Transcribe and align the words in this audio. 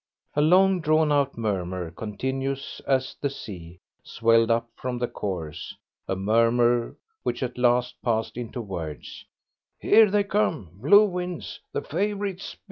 A 0.35 0.41
long 0.41 0.79
drawn 0.81 1.11
out 1.11 1.37
murmur, 1.37 1.91
continuous 1.91 2.81
as 2.87 3.15
the 3.21 3.29
sea, 3.29 3.77
swelled 4.01 4.49
up 4.49 4.67
from 4.75 4.97
the 4.97 5.07
course 5.07 5.75
a 6.07 6.15
murmur 6.15 6.95
which 7.21 7.43
at 7.43 7.55
last 7.55 8.01
passed 8.01 8.35
into 8.35 8.61
words: 8.61 9.23
"Here 9.77 10.09
they 10.09 10.23
come; 10.23 10.71
blue 10.73 11.05
wins, 11.05 11.59
the 11.71 11.83
favourite's 11.83 12.55
beat." 12.55 12.59